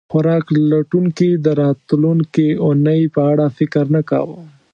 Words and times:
خوراک 0.11 0.45
لټونکي 0.71 1.29
د 1.45 1.47
راتلونکې 1.61 2.47
اوونۍ 2.63 3.01
په 3.15 3.21
اړه 3.31 3.45
فکر 3.57 3.83
نه 3.95 4.01
کاوه. 4.09 4.39